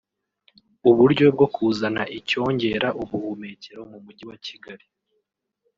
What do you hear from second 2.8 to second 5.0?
ubuhumekero mu mujyi wa Kigali